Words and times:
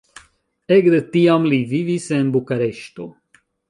Ekde 0.77 1.01
tiam 1.17 1.47
li 1.53 1.61
vivis 1.77 2.11
en 2.19 2.35
Bukareŝto. 2.39 3.11